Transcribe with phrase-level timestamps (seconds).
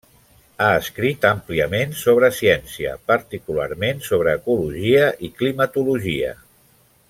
[0.61, 6.35] Ha escrit àmpliament sobre ciència, particularment sobre ecologia i climatologia.